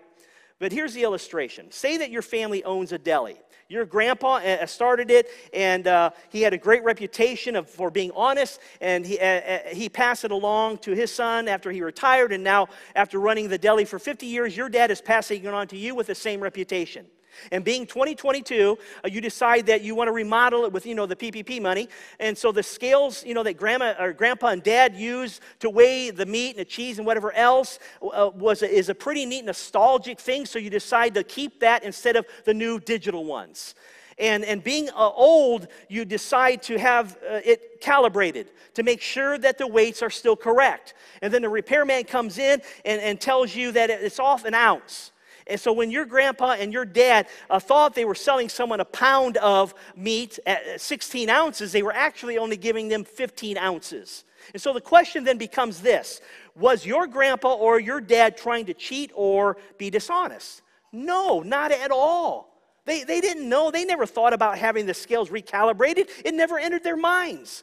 [0.58, 3.36] But here's the illustration say that your family owns a deli.
[3.70, 8.10] Your grandpa uh, started it, and uh, he had a great reputation of, for being
[8.16, 12.32] honest, and he, uh, he passed it along to his son after he retired.
[12.32, 15.68] And now, after running the deli for 50 years, your dad is passing it on
[15.68, 17.04] to you with the same reputation.
[17.52, 21.06] And being 2022, uh, you decide that you want to remodel it with, you know,
[21.06, 21.88] the PPP money.
[22.20, 26.10] And so the scales, you know, that grandma or grandpa and dad use to weigh
[26.10, 29.44] the meat and the cheese and whatever else uh, was a, is a pretty neat
[29.44, 30.46] nostalgic thing.
[30.46, 33.74] So you decide to keep that instead of the new digital ones.
[34.18, 39.38] And, and being uh, old, you decide to have uh, it calibrated to make sure
[39.38, 40.94] that the weights are still correct.
[41.22, 45.12] And then the repairman comes in and, and tells you that it's off an ounce.
[45.48, 48.84] And so when your grandpa and your dad uh, thought they were selling someone a
[48.84, 54.24] pound of meat at 16 ounces, they were actually only giving them 15 ounces.
[54.52, 56.20] And so the question then becomes this
[56.54, 60.62] Was your grandpa or your dad trying to cheat or be dishonest?
[60.92, 62.48] No, not at all.
[62.84, 63.70] They, they didn't know.
[63.70, 66.08] They never thought about having the scales recalibrated.
[66.24, 67.62] It never entered their minds.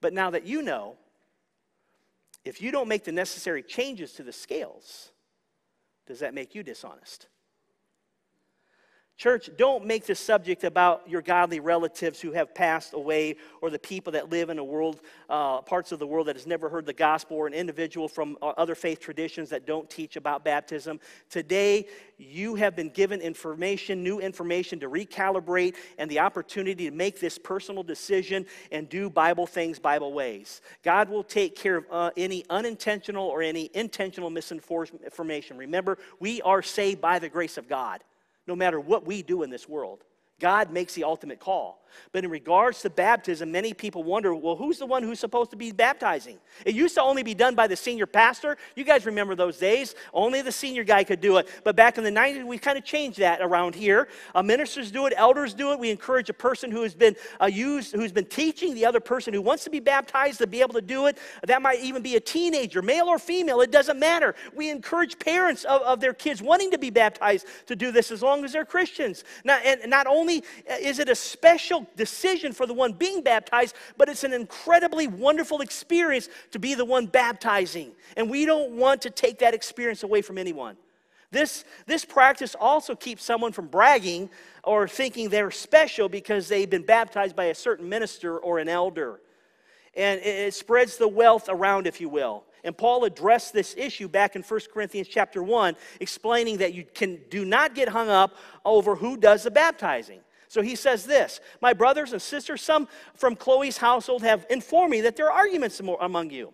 [0.00, 0.96] But now that you know,
[2.44, 5.10] if you don't make the necessary changes to the scales,
[6.08, 7.28] does that make you dishonest?
[9.18, 13.78] Church, don't make this subject about your godly relatives who have passed away or the
[13.78, 16.86] people that live in a world, uh, parts of the world that has never heard
[16.86, 21.00] the gospel or an individual from uh, other faith traditions that don't teach about baptism.
[21.30, 27.18] Today, you have been given information, new information to recalibrate and the opportunity to make
[27.18, 30.60] this personal decision and do Bible things Bible ways.
[30.84, 35.56] God will take care of uh, any unintentional or any intentional misinformation.
[35.56, 38.00] Remember, we are saved by the grace of God
[38.48, 40.02] no matter what we do in this world.
[40.40, 41.84] God makes the ultimate call.
[42.12, 45.56] But in regards to baptism, many people wonder well, who's the one who's supposed to
[45.56, 46.38] be baptizing?
[46.64, 48.56] It used to only be done by the senior pastor.
[48.76, 49.94] You guys remember those days?
[50.12, 51.48] Only the senior guy could do it.
[51.64, 54.08] But back in the 90s, we kind of changed that around here.
[54.34, 55.78] Uh, ministers do it, elders do it.
[55.78, 59.34] We encourage a person who has been uh, used, who's been teaching the other person
[59.34, 61.18] who wants to be baptized to be able to do it.
[61.46, 64.34] That might even be a teenager, male or female, it doesn't matter.
[64.54, 68.22] We encourage parents of, of their kids wanting to be baptized to do this as
[68.22, 69.24] long as they're Christians.
[69.44, 70.44] Now, and not only
[70.80, 75.60] is it a special decision for the one being baptized, but it's an incredibly wonderful
[75.60, 77.92] experience to be the one baptizing.
[78.16, 80.76] And we don't want to take that experience away from anyone.
[81.30, 84.30] This, this practice also keeps someone from bragging
[84.64, 89.20] or thinking they're special because they've been baptized by a certain minister or an elder.
[89.94, 92.44] And it spreads the wealth around, if you will.
[92.64, 97.18] And Paul addressed this issue back in 1 Corinthians chapter 1, explaining that you can
[97.30, 100.20] do not get hung up over who does the baptizing.
[100.48, 105.02] So he says this My brothers and sisters, some from Chloe's household have informed me
[105.02, 106.52] that there are arguments among you.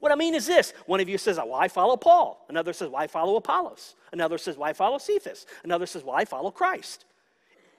[0.00, 2.44] What I mean is this one of you says, I follow Paul.
[2.48, 3.96] Another says, I follow Apollos.
[4.12, 5.46] Another says, I follow Cephas.
[5.64, 7.04] Another says, I follow Christ.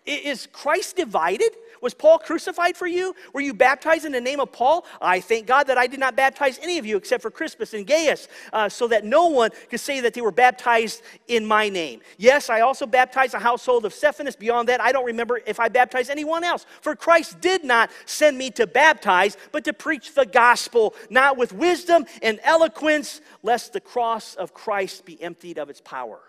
[0.06, 1.50] Is Christ divided?
[1.82, 3.16] Was Paul crucified for you?
[3.34, 4.86] Were you baptized in the name of Paul?
[5.02, 7.86] I thank God that I did not baptize any of you except for Crispus and
[7.86, 12.02] Gaius, uh, so that no one could say that they were baptized in my name.
[12.18, 14.36] Yes, I also baptized the household of Stephanas.
[14.36, 16.66] Beyond that, I don't remember if I baptized anyone else.
[16.82, 21.54] For Christ did not send me to baptize, but to preach the gospel, not with
[21.54, 26.20] wisdom and eloquence, lest the cross of Christ be emptied of its power.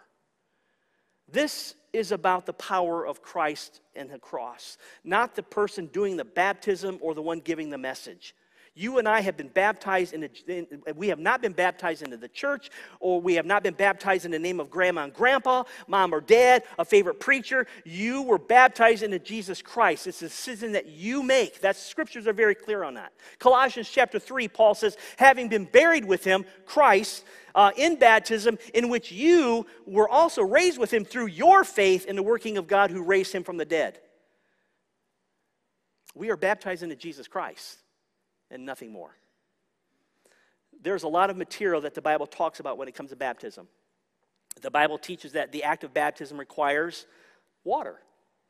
[1.28, 6.24] This is about the power of Christ and the cross, not the person doing the
[6.24, 8.34] baptism or the one giving the message.
[8.78, 12.18] You and I have been baptized in, the, in, we have not been baptized into
[12.18, 12.68] the church,
[13.00, 16.20] or we have not been baptized in the name of grandma and grandpa, mom or
[16.20, 17.66] dad, a favorite preacher.
[17.86, 20.06] You were baptized into Jesus Christ.
[20.06, 21.62] It's a decision that you make.
[21.62, 23.14] That scriptures are very clear on that.
[23.38, 28.90] Colossians chapter 3, Paul says, having been buried with him, Christ, uh, in baptism, in
[28.90, 32.90] which you were also raised with him through your faith in the working of God
[32.90, 33.98] who raised him from the dead.
[36.14, 37.78] We are baptized into Jesus Christ
[38.50, 39.16] and nothing more.
[40.82, 43.68] There's a lot of material that the Bible talks about when it comes to baptism.
[44.62, 47.06] The Bible teaches that the act of baptism requires
[47.64, 48.00] water.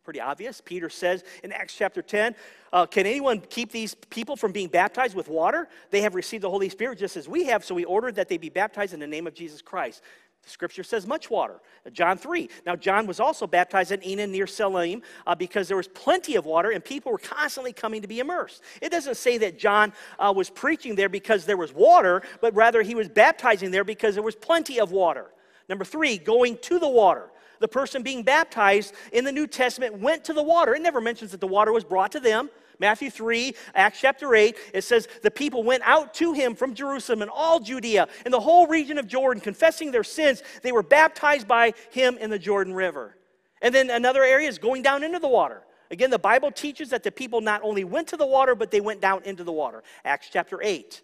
[0.05, 0.61] Pretty obvious.
[0.65, 2.37] Peter says in Acts chapter 10,
[2.73, 5.67] uh, Can anyone keep these people from being baptized with water?
[5.91, 8.37] They have received the Holy Spirit just as we have, so we ordered that they
[8.37, 10.03] be baptized in the name of Jesus Christ.
[10.47, 11.61] Scripture says much water.
[11.93, 12.49] John 3.
[12.65, 16.47] Now, John was also baptized in Aenon near Salim uh, because there was plenty of
[16.47, 18.63] water and people were constantly coming to be immersed.
[18.81, 22.83] It doesn't say that John uh, was preaching there because there was water, but rather
[22.83, 25.27] he was baptizing there because there was plenty of water.
[25.69, 27.29] Number three, going to the water.
[27.59, 30.75] The person being baptized in the New Testament went to the water.
[30.75, 32.51] It never mentions that the water was brought to them.
[32.79, 37.23] Matthew 3, Acts chapter 8, it says, The people went out to him from Jerusalem
[37.23, 40.43] and all Judea and the whole region of Jordan, confessing their sins.
[40.63, 43.17] They were baptized by him in the Jordan River.
[43.63, 45.63] And then another area is going down into the water.
[45.91, 48.81] Again, the Bible teaches that the people not only went to the water, but they
[48.81, 49.83] went down into the water.
[50.05, 51.03] Acts chapter 8.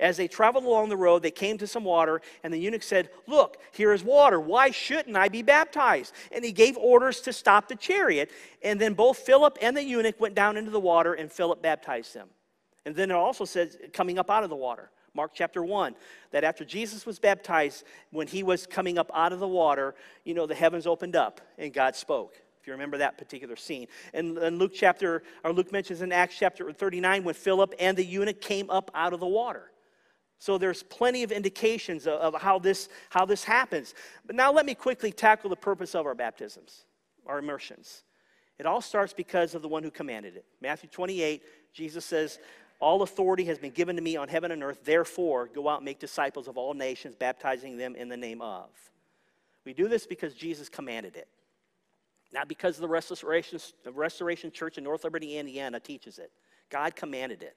[0.00, 3.10] As they traveled along the road, they came to some water, and the eunuch said,
[3.26, 4.40] Look, here is water.
[4.40, 6.14] Why shouldn't I be baptized?
[6.32, 8.30] And he gave orders to stop the chariot.
[8.62, 12.14] And then both Philip and the eunuch went down into the water, and Philip baptized
[12.14, 12.28] them.
[12.86, 14.90] And then it also says, coming up out of the water.
[15.12, 15.94] Mark chapter 1,
[16.30, 20.34] that after Jesus was baptized, when he was coming up out of the water, you
[20.34, 22.36] know, the heavens opened up and God spoke.
[22.60, 23.88] If you remember that particular scene.
[24.14, 28.04] And, and Luke chapter, or Luke mentions in Acts chapter 39 when Philip and the
[28.04, 29.72] eunuch came up out of the water.
[30.40, 33.94] So there's plenty of indications of, of how, this, how this happens.
[34.26, 36.86] But now let me quickly tackle the purpose of our baptisms,
[37.26, 38.04] our immersions.
[38.58, 40.46] It all starts because of the one who commanded it.
[40.62, 41.42] Matthew 28,
[41.74, 42.38] Jesus says,
[42.80, 44.80] All authority has been given to me on heaven and earth.
[44.82, 48.70] Therefore, go out and make disciples of all nations, baptizing them in the name of.
[49.66, 51.28] We do this because Jesus commanded it.
[52.32, 56.30] Not because the Restoration, the Restoration Church in North Liberty, Indiana teaches it.
[56.70, 57.56] God commanded it.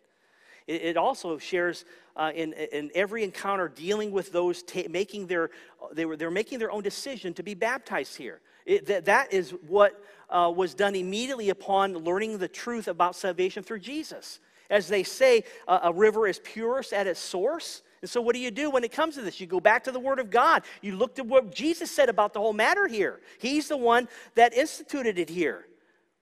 [0.68, 5.50] It, also shares uh, in, in every encounter dealing with those ta- making their,
[5.92, 8.40] they were, they're making their own decision to be baptized here.
[8.66, 13.64] It, that, that is what uh, was done immediately upon learning the truth about salvation
[13.64, 14.40] through Jesus.
[14.70, 17.84] As they say, uh, a river is purest at its source.
[18.02, 19.40] And so, what do you do when it comes to this?
[19.40, 20.64] You go back to the Word of God.
[20.82, 23.20] You look at what Jesus said about the whole matter here.
[23.40, 25.68] He's the one that instituted it here.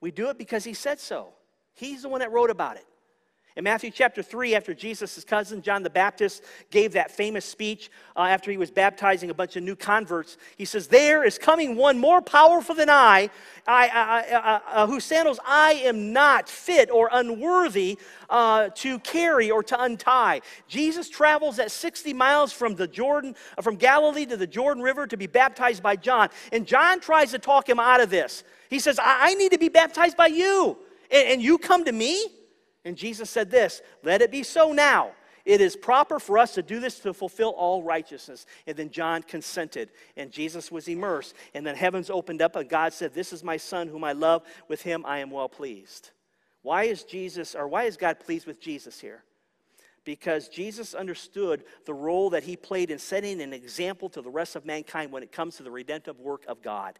[0.00, 1.32] We do it because He said so.
[1.74, 2.84] He's the one that wrote about it.
[3.54, 8.20] In Matthew chapter 3, after Jesus' cousin John the Baptist gave that famous speech uh,
[8.20, 11.98] after he was baptizing a bunch of new converts, he says, There is coming one
[11.98, 13.28] more powerful than I,
[13.66, 17.98] I, I, I uh, whose sandals I am not fit or unworthy
[18.30, 20.40] uh, to carry or to untie.
[20.66, 25.06] Jesus travels at 60 miles from the Jordan, uh, from Galilee to the Jordan River
[25.06, 26.30] to be baptized by John.
[26.52, 28.44] And John tries to talk him out of this.
[28.70, 30.78] He says, I, I need to be baptized by you,
[31.10, 32.30] and, and you come to me?
[32.84, 35.12] And Jesus said this Let it be so now.
[35.44, 38.46] It is proper for us to do this to fulfill all righteousness.
[38.66, 41.34] And then John consented, and Jesus was immersed.
[41.52, 44.42] And then heavens opened up, and God said, This is my son whom I love.
[44.68, 46.10] With him I am well pleased.
[46.62, 49.24] Why is Jesus, or why is God pleased with Jesus here?
[50.04, 54.56] Because Jesus understood the role that he played in setting an example to the rest
[54.56, 56.98] of mankind when it comes to the redemptive work of God.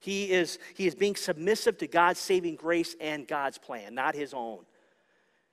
[0.00, 4.32] He is, he is being submissive to God's saving grace and God's plan, not his
[4.32, 4.64] own.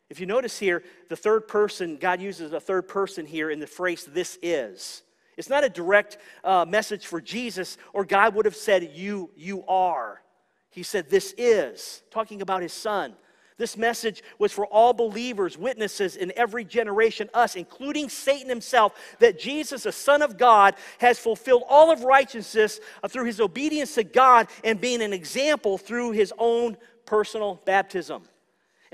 [0.10, 3.68] If you notice here, the third person, God uses a third person here in the
[3.68, 5.02] phrase, this is.
[5.38, 9.66] It's not a direct uh, message for Jesus, or God would have said, you, you
[9.68, 10.22] are.
[10.70, 13.16] He said, this is, talking about his son.
[13.58, 19.40] This message was for all believers, witnesses in every generation, us, including Satan himself, that
[19.40, 24.04] Jesus, the Son of God, has fulfilled all of righteousness uh, through his obedience to
[24.04, 28.24] God and being an example through his own personal baptism.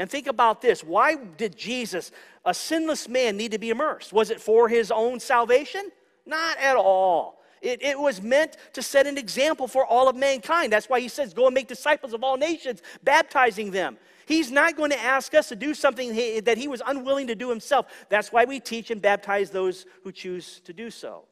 [0.01, 2.11] And think about this why did Jesus,
[2.43, 4.11] a sinless man, need to be immersed?
[4.11, 5.91] Was it for his own salvation?
[6.25, 7.43] Not at all.
[7.61, 10.73] It, it, was meant to set an example for all of mankind.
[10.73, 13.99] That's why he says, Go and make disciples of all nations, baptizing them.
[14.25, 17.51] He's not going to ask us to do something that he was unwilling to do
[17.51, 17.85] himself.
[18.09, 21.25] That's why we teach and baptize those who choose to do so.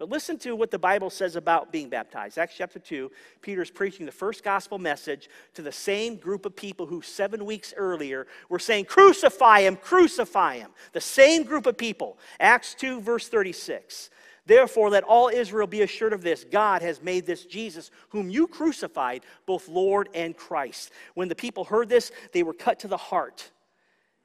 [0.00, 2.38] But listen to what the Bible says about being baptized.
[2.38, 6.86] Acts chapter 2, Peter's preaching the first gospel message to the same group of people
[6.86, 10.70] who seven weeks earlier were saying, Crucify him, crucify him.
[10.94, 12.16] The same group of people.
[12.40, 14.08] Acts 2, verse 36.
[14.46, 18.46] Therefore, let all Israel be assured of this God has made this Jesus, whom you
[18.46, 20.92] crucified, both Lord and Christ.
[21.12, 23.50] When the people heard this, they were cut to the heart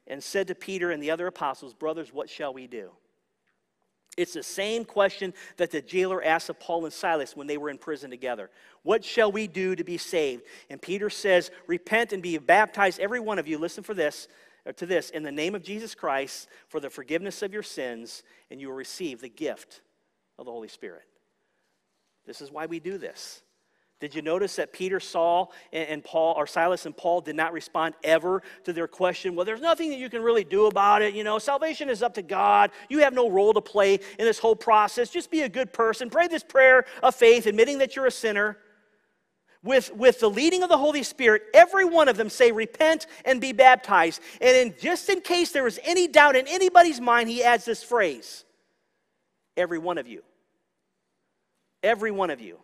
[0.06, 2.92] and said to Peter and the other apostles, Brothers, what shall we do?
[4.16, 7.68] It's the same question that the jailer asked of Paul and Silas when they were
[7.68, 8.50] in prison together.
[8.82, 10.44] What shall we do to be saved?
[10.70, 13.58] And Peter says, Repent and be baptized, every one of you.
[13.58, 14.28] Listen for this,
[14.66, 18.22] uh, to this, in the name of Jesus Christ for the forgiveness of your sins,
[18.50, 19.82] and you will receive the gift
[20.38, 21.04] of the Holy Spirit.
[22.26, 23.42] This is why we do this.
[23.98, 27.94] Did you notice that Peter, Saul, and, Paul, or Silas and Paul did not respond
[28.04, 29.34] ever to their question?
[29.34, 31.14] Well, there's nothing that you can really do about it.
[31.14, 32.72] You know, salvation is up to God.
[32.90, 35.08] You have no role to play in this whole process.
[35.08, 36.10] Just be a good person.
[36.10, 38.58] Pray this prayer of faith, admitting that you're a sinner.
[39.62, 43.40] With, with the leading of the Holy Spirit, every one of them say, Repent and
[43.40, 44.20] be baptized.
[44.40, 47.82] And in, just in case there was any doubt in anybody's mind, he adds this
[47.82, 48.44] phrase
[49.56, 50.22] Every one of you.
[51.82, 52.58] Every one of you.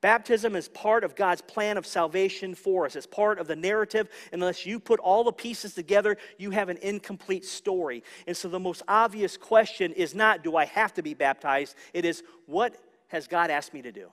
[0.00, 2.96] Baptism is part of God's plan of salvation for us.
[2.96, 4.08] It's part of the narrative.
[4.32, 8.02] Unless you put all the pieces together, you have an incomplete story.
[8.26, 11.74] And so the most obvious question is not, do I have to be baptized?
[11.92, 12.76] It is, what
[13.08, 14.10] has God asked me to do?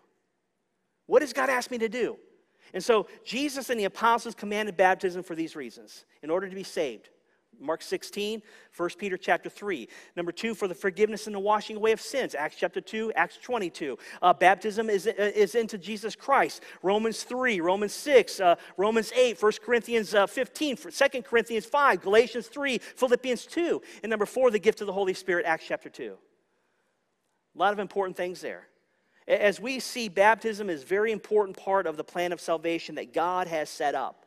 [1.05, 2.17] What has God asked me to do?
[2.73, 6.63] And so Jesus and the apostles commanded baptism for these reasons in order to be
[6.63, 7.09] saved.
[7.59, 8.41] Mark 16,
[8.75, 9.87] 1 Peter chapter 3.
[10.15, 12.35] Number two, for the forgiveness and the washing away of sins.
[12.35, 13.97] Acts chapter 2, Acts 22.
[14.21, 16.63] Uh, baptism is, uh, is into Jesus Christ.
[16.83, 22.47] Romans 3, Romans 6, uh, Romans 8, 1 Corinthians uh, 15, 2 Corinthians 5, Galatians
[22.47, 23.81] 3, Philippians 2.
[24.03, 26.15] And number four, the gift of the Holy Spirit, Acts chapter 2.
[27.55, 28.67] A lot of important things there.
[29.27, 33.13] As we see, baptism is a very important part of the plan of salvation that
[33.13, 34.26] God has set up.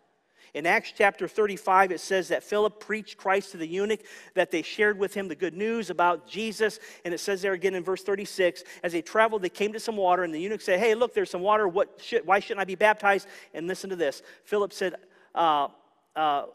[0.55, 4.01] In Acts chapter 35, it says that Philip preached Christ to the eunuch,
[4.35, 6.81] that they shared with him the good news about Jesus.
[7.05, 9.97] And it says there again in verse 36 as they traveled, they came to some
[9.97, 11.69] water, and the eunuch said, Hey, look, there's some water.
[11.69, 13.29] What should, why shouldn't I be baptized?
[13.55, 14.95] And listen to this Philip said,
[15.35, 15.69] uh,
[16.17, 16.47] uh,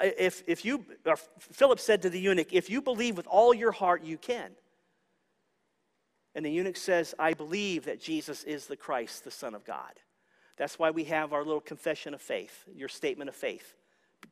[0.00, 0.84] if, if you,
[1.38, 4.52] Philip said to the eunuch, If you believe with all your heart, you can.
[6.34, 9.92] And the eunuch says, I believe that Jesus is the Christ, the Son of God.
[10.56, 13.74] That's why we have our little confession of faith, your statement of faith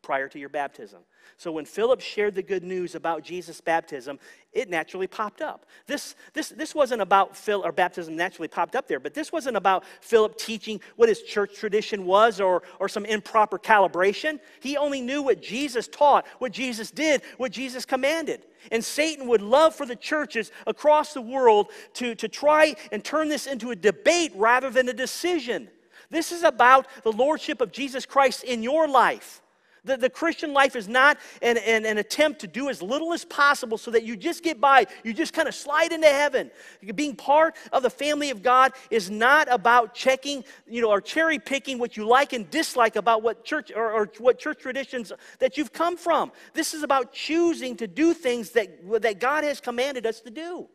[0.03, 1.01] prior to your baptism.
[1.37, 4.19] So when Philip shared the good news about Jesus' baptism,
[4.53, 5.67] it naturally popped up.
[5.87, 9.57] This, this, this wasn't about Phil or baptism naturally popped up there, but this wasn't
[9.57, 14.39] about Philip teaching what his church tradition was or, or some improper calibration.
[14.61, 18.45] He only knew what Jesus taught, what Jesus did, what Jesus commanded.
[18.71, 23.29] And Satan would love for the churches across the world to, to try and turn
[23.29, 25.69] this into a debate rather than a decision.
[26.11, 29.43] This is about the lordship of Jesus Christ in your life.
[29.85, 33.25] The, the Christian life is not an, an, an, attempt to do as little as
[33.25, 36.51] possible so that you just get by, you just kind of slide into heaven.
[36.95, 41.39] Being part of the family of God is not about checking, you know, or cherry
[41.39, 45.59] picking what you like and dislike about what church or, or what church traditions that
[45.59, 46.33] you've come from.
[46.55, 48.69] This is about choosing to do things that,
[49.03, 50.67] that God has commanded us to do.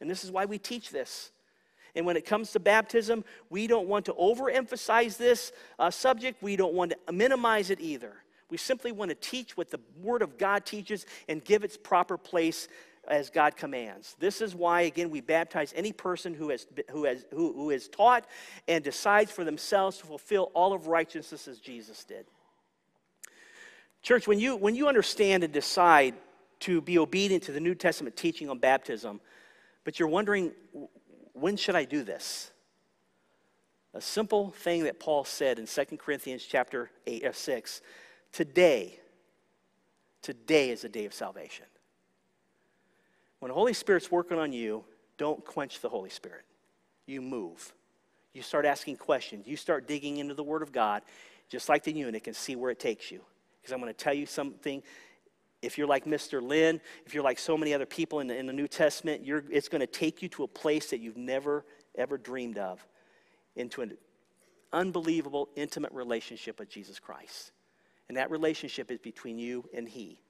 [0.00, 1.30] And this is why we teach this.
[1.96, 6.42] And when it comes to baptism, we don't want to overemphasize this uh, subject.
[6.42, 8.12] We don't want to minimize it either.
[8.50, 12.16] We simply want to teach what the Word of God teaches and give its proper
[12.16, 12.68] place
[13.08, 14.14] as God commands.
[14.18, 17.88] This is why, again, we baptize any person who has, who has, who, who is
[17.88, 18.26] taught
[18.68, 22.26] and decides for themselves to fulfill all of righteousness as Jesus did.
[24.02, 26.14] Church, when you, when you understand and decide
[26.60, 29.20] to be obedient to the New Testament teaching on baptism,
[29.84, 30.52] but you're wondering
[31.38, 32.50] when should I do this?
[33.94, 37.80] A simple thing that Paul said in 2 Corinthians chapter 8, uh, 6
[38.32, 38.98] today,
[40.22, 41.64] today is a day of salvation.
[43.38, 44.84] When the Holy Spirit's working on you,
[45.18, 46.44] don't quench the Holy Spirit.
[47.06, 47.72] You move.
[48.32, 49.46] You start asking questions.
[49.46, 51.02] You start digging into the Word of God,
[51.48, 53.20] just like the eunuch, and see where it takes you.
[53.60, 54.82] Because I'm going to tell you something
[55.66, 56.40] if you're like Mr.
[56.40, 59.68] Lynn, if you're like so many other people in the, in the New Testament, it's
[59.68, 61.64] going to take you to a place that you've never,
[61.96, 62.86] ever dreamed of
[63.56, 63.96] into an
[64.72, 67.52] unbelievable, intimate relationship with Jesus Christ.
[68.08, 70.20] And that relationship is between you and He,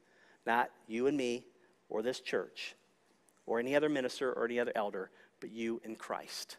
[0.46, 1.44] not you and me
[1.88, 2.74] or this church
[3.44, 5.10] or any other minister or any other elder,
[5.40, 6.56] but you and Christ.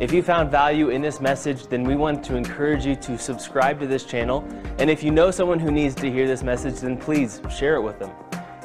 [0.00, 3.78] If you found value in this message, then we want to encourage you to subscribe
[3.80, 4.44] to this channel.
[4.78, 7.82] And if you know someone who needs to hear this message, then please share it
[7.82, 8.10] with them.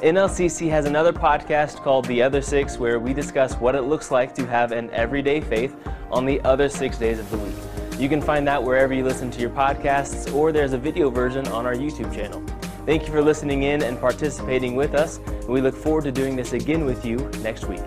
[0.02, 4.34] NLCC has another podcast called The Other Six, where we discuss what it looks like
[4.36, 5.76] to have an everyday faith
[6.10, 7.54] on the other six days of the week.
[8.00, 11.46] You can find that wherever you listen to your podcasts, or there's a video version
[11.48, 12.42] on our YouTube channel.
[12.86, 15.20] Thank you for listening in and participating with us.
[15.48, 17.82] We look forward to doing this again with you next week.